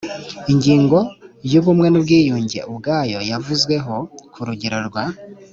[0.51, 0.97] ingingo
[1.51, 3.95] y ubumwe n ubwiyunge ubwayo yavuzweho
[4.33, 5.05] ku rugero rwa